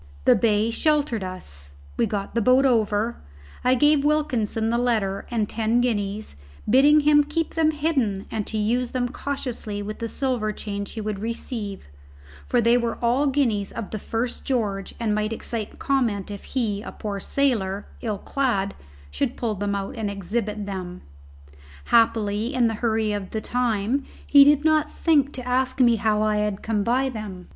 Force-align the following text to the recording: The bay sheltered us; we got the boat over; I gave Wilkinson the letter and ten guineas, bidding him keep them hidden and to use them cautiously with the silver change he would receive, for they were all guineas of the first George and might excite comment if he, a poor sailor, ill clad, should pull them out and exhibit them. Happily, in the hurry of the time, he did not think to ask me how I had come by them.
The 0.25 0.33
bay 0.33 0.71
sheltered 0.71 1.23
us; 1.23 1.75
we 1.95 2.07
got 2.07 2.33
the 2.33 2.41
boat 2.41 2.65
over; 2.65 3.17
I 3.63 3.75
gave 3.75 4.03
Wilkinson 4.03 4.69
the 4.69 4.79
letter 4.79 5.27
and 5.29 5.47
ten 5.47 5.79
guineas, 5.79 6.35
bidding 6.67 7.01
him 7.01 7.23
keep 7.23 7.53
them 7.53 7.69
hidden 7.69 8.25
and 8.31 8.47
to 8.47 8.57
use 8.57 8.89
them 8.93 9.09
cautiously 9.09 9.83
with 9.83 9.99
the 9.99 10.07
silver 10.07 10.51
change 10.53 10.93
he 10.93 11.01
would 11.01 11.19
receive, 11.19 11.85
for 12.47 12.61
they 12.61 12.77
were 12.79 12.97
all 12.99 13.27
guineas 13.27 13.71
of 13.71 13.91
the 13.91 13.99
first 13.99 14.43
George 14.43 14.95
and 14.99 15.13
might 15.13 15.31
excite 15.31 15.77
comment 15.77 16.31
if 16.31 16.45
he, 16.45 16.81
a 16.81 16.91
poor 16.91 17.19
sailor, 17.19 17.85
ill 18.01 18.17
clad, 18.17 18.73
should 19.11 19.37
pull 19.37 19.53
them 19.53 19.75
out 19.75 19.95
and 19.95 20.09
exhibit 20.09 20.65
them. 20.65 21.01
Happily, 21.83 22.55
in 22.55 22.65
the 22.65 22.73
hurry 22.81 23.13
of 23.13 23.29
the 23.29 23.39
time, 23.41 24.07
he 24.25 24.43
did 24.43 24.65
not 24.65 24.91
think 24.91 25.31
to 25.33 25.47
ask 25.47 25.79
me 25.79 25.97
how 25.97 26.23
I 26.23 26.37
had 26.37 26.63
come 26.63 26.81
by 26.83 27.07
them. 27.09 27.49